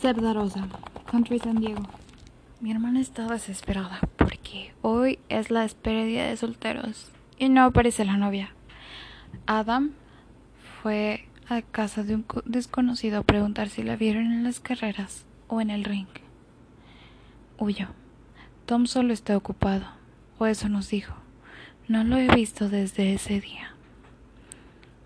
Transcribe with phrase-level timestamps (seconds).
[0.00, 0.68] Cerda Rosa,
[1.10, 1.82] Country San Diego.
[2.60, 8.18] Mi hermana está desesperada porque hoy es la despedida de solteros y no aparece la
[8.18, 8.50] novia.
[9.46, 9.92] Adam
[10.82, 15.62] fue a casa de un desconocido a preguntar si la vieron en las carreras o
[15.62, 16.08] en el ring.
[17.58, 17.88] Huyó.
[18.66, 19.86] Tom solo está ocupado,
[20.38, 21.14] o eso nos dijo.
[21.88, 23.74] No lo he visto desde ese día.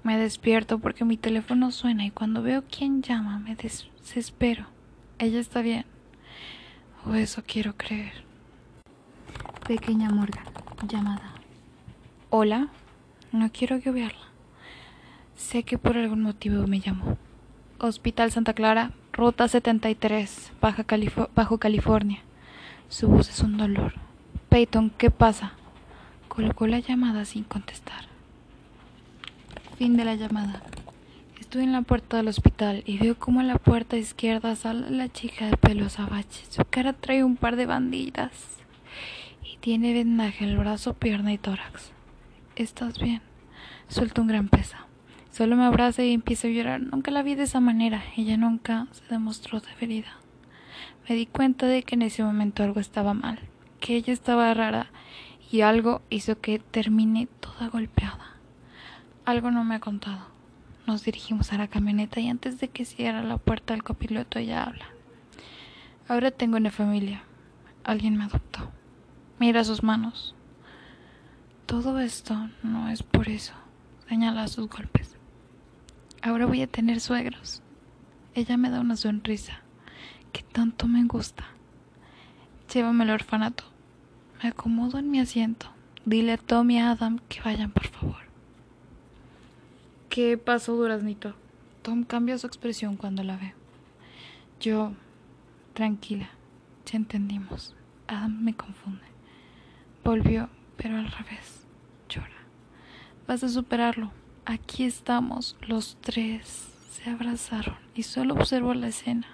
[0.02, 4.66] Me despierto porque mi teléfono suena y cuando veo quién llama me desespero.
[5.20, 5.84] Ella está bien.
[7.04, 8.24] O eso quiero creer.
[9.68, 10.46] Pequeña Morgan,
[10.88, 11.34] llamada.
[12.30, 12.68] Hola,
[13.30, 14.28] no quiero verla.
[15.36, 17.18] Sé que por algún motivo me llamó.
[17.78, 20.86] Hospital Santa Clara, Ruta 73, Baja
[21.34, 22.20] Bajo California.
[22.88, 23.92] Su voz es un dolor.
[24.48, 25.52] Peyton, ¿qué pasa?
[26.28, 28.06] Colocó la llamada sin contestar.
[29.76, 30.62] Fin de la llamada.
[31.50, 35.08] Estoy en la puerta del hospital y veo como a la puerta izquierda sale la
[35.08, 36.44] chica de pelo azabache.
[36.48, 38.60] Su cara trae un par de bandidas
[39.42, 41.90] y tiene vendaje en el brazo, pierna y tórax.
[42.54, 43.20] ¿Estás bien?
[43.88, 44.76] Suelto un gran peso.
[45.32, 46.82] Solo me abraza y empieza a llorar.
[46.82, 48.04] Nunca la vi de esa manera.
[48.16, 50.18] Ella nunca se demostró de ferida.
[51.08, 53.40] Me di cuenta de que en ese momento algo estaba mal,
[53.80, 54.92] que ella estaba rara
[55.50, 58.36] y algo hizo que termine toda golpeada.
[59.24, 60.29] Algo no me ha contado.
[60.90, 64.64] Nos dirigimos a la camioneta y antes de que cierre la puerta del copiloto ella
[64.64, 64.86] habla.
[66.08, 67.22] Ahora tengo una familia.
[67.84, 68.72] Alguien me adoptó.
[69.38, 70.34] Mira sus manos.
[71.66, 73.52] Todo esto no es por eso.
[74.08, 75.16] Señala sus golpes.
[76.22, 77.62] Ahora voy a tener suegros.
[78.34, 79.60] Ella me da una sonrisa
[80.32, 81.44] que tanto me gusta.
[82.74, 83.62] Llévame al orfanato.
[84.42, 85.68] Me acomodo en mi asiento.
[86.04, 88.29] Dile a Tom y a Adam que vayan, por favor.
[90.10, 91.36] ¿Qué pasó, Duraznito?
[91.82, 93.54] Tom cambia su expresión cuando la ve.
[94.58, 94.90] Yo,
[95.72, 96.28] tranquila,
[96.84, 97.76] ya entendimos.
[98.08, 99.04] Adam me confunde.
[100.02, 101.64] Volvió, pero al revés.
[102.08, 102.42] Llora.
[103.28, 104.10] Vas a superarlo.
[104.46, 106.70] Aquí estamos, los tres.
[106.90, 109.28] Se abrazaron y solo observo la escena.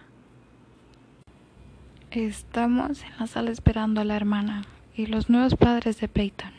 [2.10, 6.52] Estamos en la sala esperando a la hermana y los nuevos padres de Peyton.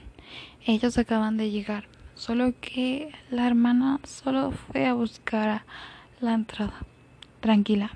[0.65, 5.61] Ellos acaban de llegar, solo que la hermana solo fue a buscar
[6.19, 6.73] la entrada.
[7.39, 7.91] Tranquila,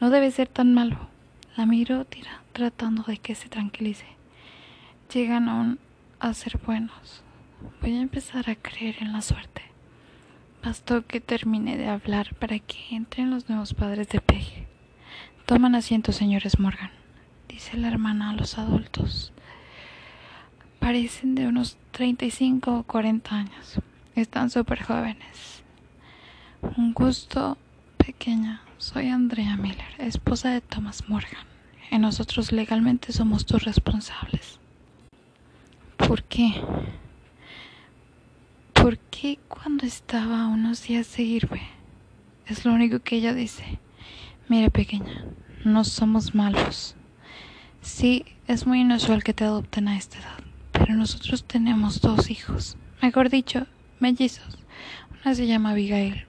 [0.00, 1.08] no debe ser tan malo.
[1.56, 4.04] La miro tira, tratando de que se tranquilice.
[5.12, 5.78] Llegan aún
[6.20, 7.24] a ser buenos.
[7.80, 9.62] Voy a empezar a creer en la suerte.
[10.62, 14.66] Bastó que termine de hablar para que entren los nuevos padres de Peggy.
[15.46, 16.90] Toman asiento, señores Morgan,
[17.48, 19.32] dice la hermana a los adultos.
[20.78, 23.80] Parecen de unos 35 o 40 años.
[24.14, 25.62] Están súper jóvenes.
[26.76, 27.58] Un gusto
[27.96, 28.62] pequeña.
[28.78, 31.44] Soy Andrea Miller, esposa de Thomas Morgan.
[31.90, 34.60] Y nosotros legalmente somos tus responsables.
[35.96, 36.62] ¿Por qué?
[38.72, 41.62] ¿Por qué cuando estaba unos días de irme?
[42.46, 43.78] Es lo único que ella dice.
[44.48, 45.24] Mira, pequeña,
[45.64, 46.94] no somos malos.
[47.82, 50.38] Sí, es muy inusual que te adopten a esta edad,
[50.88, 53.66] pero nosotros tenemos dos hijos, mejor dicho,
[54.00, 54.56] mellizos.
[55.22, 56.24] Una se llama Abigail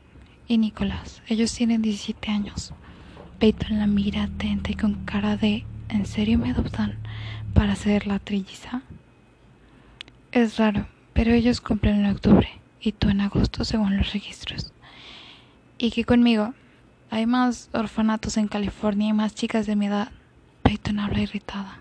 [0.50, 1.22] y Nicolás.
[1.28, 2.74] Ellos tienen 17 años.
[3.40, 7.00] Peyton la mira atenta y con cara de ¿En serio me adoptan
[7.54, 8.82] para ser la trilliza?
[10.34, 12.50] Es raro, pero ellos cumplen en octubre
[12.82, 14.74] y tú en agosto según los registros.
[15.78, 16.54] Y que conmigo
[17.10, 20.12] hay más orfanatos en California y más chicas de mi edad.
[20.64, 21.80] Peyton habla irritada.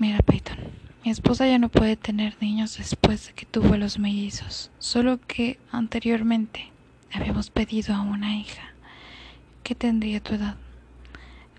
[0.00, 0.56] Mira, Peyton,
[1.04, 5.58] mi esposa ya no puede tener niños después de que tuvo los mellizos, solo que
[5.70, 6.72] anteriormente
[7.12, 8.72] habíamos pedido a una hija
[9.62, 10.56] que tendría tu edad.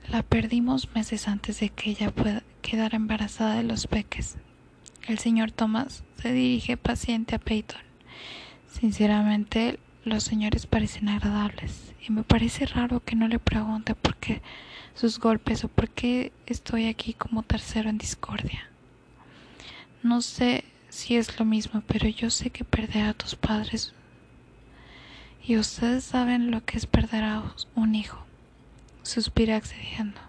[0.10, 4.38] La perdimos meses antes de que ella pueda quedar embarazada de los peques.
[5.08, 7.82] El señor Thomas se dirige paciente a Peyton.
[8.72, 14.42] Sinceramente, los señores parecen agradables y me parece raro que no le pregunte por qué
[14.96, 18.68] sus golpes o por qué estoy aquí como tercero en discordia.
[20.02, 23.94] No sé si es lo mismo, pero yo sé que perder a tus padres
[25.46, 27.44] y ustedes saben lo que es perder a
[27.76, 28.26] un hijo.
[29.04, 30.20] Suspira accediendo.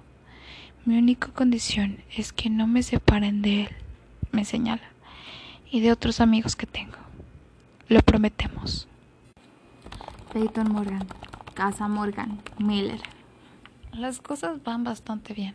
[0.85, 3.69] Mi única condición es que no me separen de él,
[4.33, 4.91] me señala,
[5.71, 6.97] y de otros amigos que tengo.
[7.89, 8.89] Lo prometemos.
[10.33, 11.07] Peyton Morgan,
[11.53, 13.01] Casa Morgan, Miller.
[13.93, 15.55] Las cosas van bastante bien.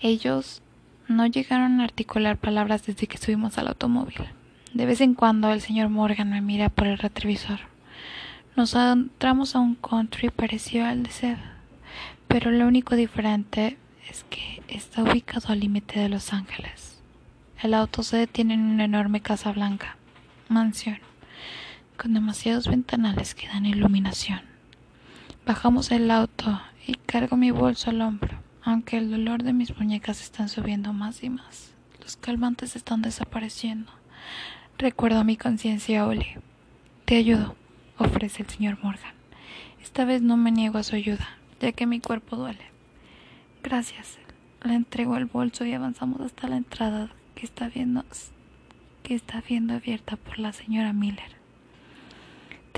[0.00, 0.62] Ellos
[1.06, 4.16] no llegaron a articular palabras desde que subimos al automóvil.
[4.72, 7.60] De vez en cuando el señor Morgan me mira por el retrovisor.
[8.56, 11.38] Nos adentramos a un country parecido al de Seth,
[12.26, 13.76] pero lo único diferente
[14.08, 17.02] es que está ubicado al límite de Los Ángeles.
[17.62, 19.96] El auto se detiene en una enorme casa blanca,
[20.48, 21.00] mansión,
[21.98, 24.40] con demasiados ventanales que dan iluminación.
[25.44, 30.22] Bajamos el auto y cargo mi bolso al hombro, aunque el dolor de mis muñecas
[30.22, 31.74] están subiendo más y más.
[32.00, 33.90] Los calmantes están desapareciendo.
[34.78, 36.28] Recuerdo a mi conciencia, Oli.
[37.04, 37.56] Te ayudo,
[37.98, 39.14] ofrece el señor Morgan.
[39.82, 41.28] Esta vez no me niego a su ayuda,
[41.60, 42.64] ya que mi cuerpo duele.
[43.62, 44.18] Gracias.
[44.62, 48.04] Le entrego el bolso y avanzamos hasta la entrada que está viendo
[49.02, 51.37] que está viendo abierta por la señora Miller.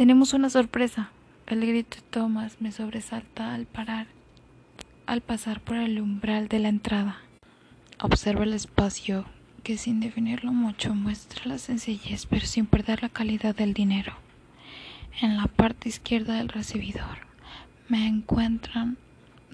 [0.00, 1.10] Tenemos una sorpresa.
[1.46, 4.06] El grito de Thomas me sobresalta al parar,
[5.04, 7.18] al pasar por el umbral de la entrada.
[8.00, 9.26] Observo el espacio
[9.62, 14.14] que sin definirlo mucho muestra la sencillez pero sin perder la calidad del dinero.
[15.20, 17.18] En la parte izquierda del recibidor
[17.90, 18.96] me encuentran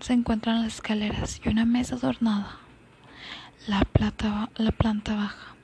[0.01, 2.61] se encuentran las escaleras y una mesa adornada.
[3.67, 5.57] La, plata, la planta baja.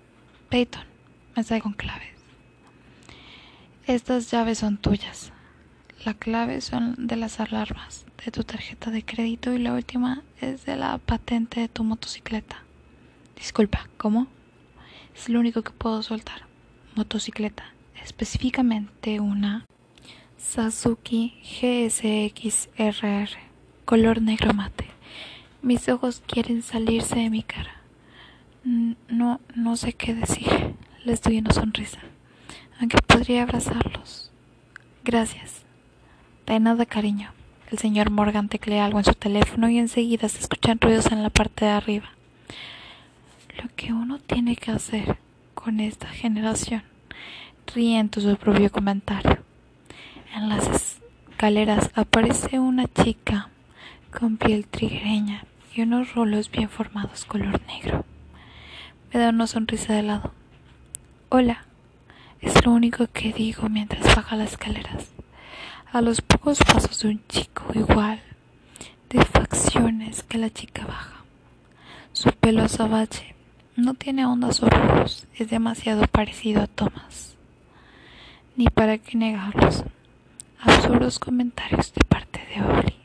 [0.49, 0.82] Peyton,
[1.37, 2.12] mesa con claves.
[3.87, 5.32] Estas llaves son tuyas.
[6.05, 10.64] La clave son de las alarmas de tu tarjeta de crédito y la última es
[10.64, 12.62] de la patente de tu motocicleta.
[13.37, 14.29] Disculpa, ¿cómo?
[15.17, 16.43] Es lo único que puedo soltar.
[16.94, 17.64] Motocicleta,
[18.05, 19.64] específicamente una
[20.38, 23.31] Suzuki GSX-RR,
[23.85, 24.87] color negro mate.
[25.61, 27.81] Mis ojos quieren salirse de mi cara.
[29.08, 30.76] No, no sé qué decir.
[31.05, 31.99] Les doy una sonrisa,
[32.82, 34.32] aunque podría abrazarlos.
[35.05, 35.62] Gracias.
[36.46, 37.31] De nada, cariño.
[37.70, 41.31] El señor Morgan teclea algo en su teléfono y enseguida se escuchan ruidos en la
[41.31, 42.11] parte de arriba.
[43.62, 45.17] Lo que uno tiene que hacer
[45.55, 46.82] con esta generación.
[47.73, 49.38] Ríe su propio comentario.
[50.35, 53.49] En las escaleras aparece una chica
[54.11, 58.05] con piel trigueña y unos rolos bien formados color negro.
[59.12, 60.32] Me da una sonrisa de lado.
[61.28, 61.64] Hola,
[62.42, 65.12] es lo único que digo mientras baja las escaleras.
[65.92, 68.20] A los pocos pasos de un chico igual,
[69.08, 71.22] de facciones que la chica baja.
[72.12, 73.34] Su pelo azabache
[73.76, 77.36] no tiene ondas o rulos, es demasiado parecido a Thomas.
[78.56, 79.84] Ni para qué negarlos
[80.60, 82.96] absurdos comentarios de parte de Oli.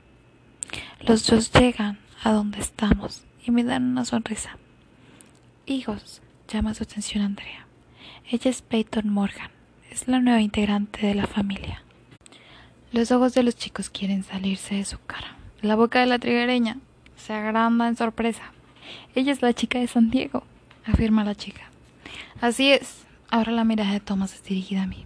[1.02, 4.58] Los dos llegan a donde estamos y me dan una sonrisa.
[5.66, 7.67] Hijos, llama su atención Andrea.
[8.30, 9.52] Ella es Peyton Morgan,
[9.90, 11.82] es la nueva integrante de la familia.
[12.92, 15.38] Los ojos de los chicos quieren salirse de su cara.
[15.62, 16.78] La boca de la triguereña
[17.16, 18.52] se agranda en sorpresa.
[19.16, 20.44] Ella es la chica de San Diego,
[20.86, 21.72] afirma la chica.
[22.42, 23.06] Así es.
[23.30, 25.06] Ahora la mirada de Thomas es dirigida a mí.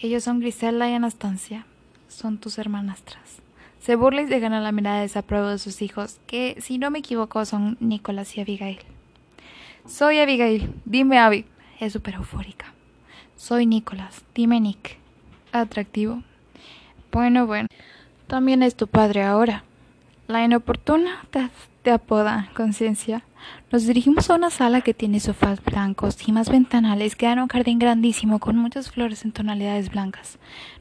[0.00, 1.66] Ellos son Grisela y Anastasia,
[2.06, 3.42] son tus hermanastras.
[3.80, 7.00] Se burla y se la mirada de desapruebo de sus hijos, que, si no me
[7.00, 8.78] equivoco, son Nicolás y Abigail.
[9.86, 11.46] Soy Abigail, dime Abby.
[11.80, 12.72] Es súper eufórica.
[13.36, 14.98] Soy Nicolás, dime Nick.
[15.52, 16.22] Atractivo.
[17.10, 17.68] Bueno, bueno.
[18.26, 19.64] También es tu padre ahora.
[20.26, 21.26] La inoportuna
[21.82, 23.24] te, apoda conciencia.
[23.70, 27.48] Nos dirigimos a una sala que tiene sofás blancos y más ventanales que dan un
[27.48, 30.38] jardín grandísimo con muchas flores en tonalidades blancas.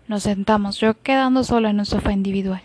[0.07, 2.62] Nos sentamos, yo quedando solo en un sofá individual.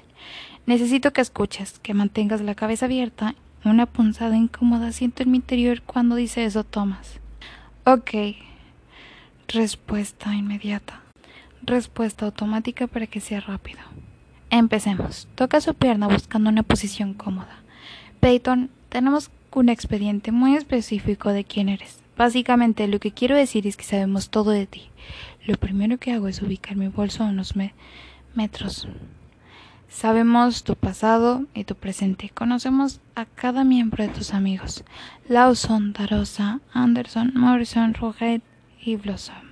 [0.66, 3.34] Necesito que escuches, que mantengas la cabeza abierta.
[3.64, 7.18] Una punzada incómoda siento en mi interior cuando dice eso Thomas.
[7.84, 8.10] Ok.
[9.48, 11.00] Respuesta inmediata.
[11.62, 13.80] Respuesta automática para que sea rápido.
[14.50, 15.28] Empecemos.
[15.34, 17.62] Toca su pierna buscando una posición cómoda.
[18.20, 22.00] Peyton, tenemos un expediente muy específico de quién eres.
[22.16, 24.90] Básicamente lo que quiero decir es que sabemos todo de ti.
[25.46, 27.54] Lo primero que hago es ubicar mi bolso a unos
[28.34, 28.88] metros.
[29.88, 32.28] Sabemos tu pasado y tu presente.
[32.28, 34.84] Conocemos a cada miembro de tus amigos.
[35.28, 38.42] Lawson, Darosa, Anderson, Morrison, Roget
[38.80, 39.48] y Blossom.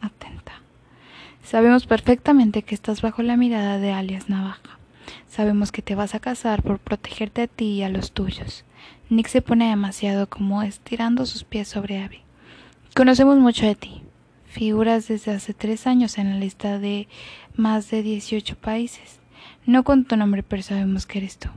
[0.00, 0.52] Atenta.
[1.44, 4.78] Sabemos perfectamente que estás bajo la mirada de alias Navaja.
[5.28, 8.64] Sabemos que te vas a casar por protegerte a ti y a los tuyos.
[9.10, 12.20] Nick se pone demasiado como estirando sus pies sobre Abby.
[12.96, 14.02] Conocemos mucho de ti.
[14.46, 17.08] Figuras desde hace tres años en la lista de
[17.54, 19.21] más de 18 países.
[19.66, 21.48] No con tu nombre, pero sabemos que eres tú.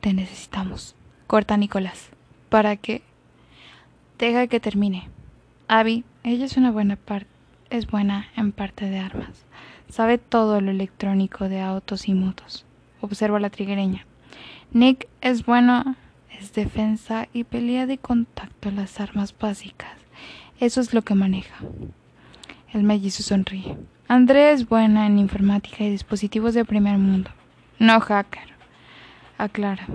[0.00, 0.94] Te necesitamos.
[1.26, 2.10] Corta Nicolás.
[2.48, 3.02] ¿Para qué?
[4.18, 5.08] Deja que termine.
[5.68, 7.30] Abby, ella es una buena parte,
[7.70, 9.44] es buena en parte de armas.
[9.88, 12.64] Sabe todo lo electrónico de autos y motos.
[13.00, 14.06] Observa la triguereña.
[14.72, 15.96] Nick es bueno
[16.50, 19.92] defensa y pelea de contacto las armas básicas.
[20.58, 21.54] Eso es lo que maneja.
[22.72, 23.76] El mellizo sonríe.
[24.12, 27.30] Andrea es buena en informática y dispositivos de primer mundo.
[27.78, 28.46] No hacker.
[29.38, 29.86] Aclara.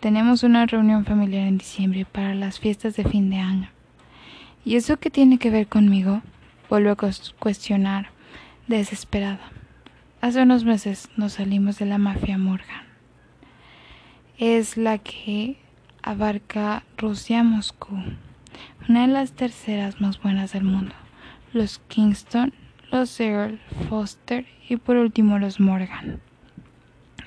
[0.00, 3.70] Tenemos una reunión familiar en diciembre para las fiestas de fin de año.
[4.64, 6.22] ¿Y eso qué tiene que ver conmigo?
[6.68, 8.08] Vuelvo a cuestionar,
[8.66, 9.52] desesperada.
[10.20, 12.82] Hace unos meses nos salimos de la mafia Morgan.
[14.38, 15.56] Es la que
[16.02, 17.96] abarca Rusia, Moscú,
[18.88, 20.96] una de las terceras más buenas del mundo.
[21.52, 22.52] Los Kingston,
[22.90, 26.20] los Earl, Foster y por último los Morgan.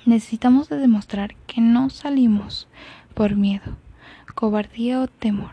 [0.05, 2.67] Necesitamos demostrar que no salimos
[3.13, 3.77] por miedo,
[4.35, 5.51] cobardía o temor.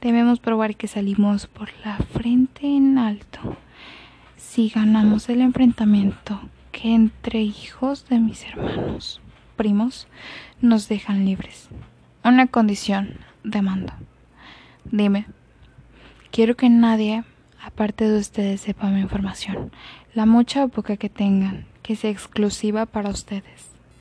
[0.00, 3.56] Debemos probar que salimos por la frente en alto.
[4.36, 6.40] Si ganamos el enfrentamiento
[6.72, 9.20] que entre hijos de mis hermanos,
[9.56, 10.08] primos,
[10.60, 11.68] nos dejan libres.
[12.24, 13.92] Una condición, demando.
[14.84, 15.26] Dime,
[16.30, 17.24] quiero que nadie,
[17.66, 19.72] aparte de ustedes, sepa mi información.
[20.14, 23.75] La mucha o poca que tengan, que sea exclusiva para ustedes.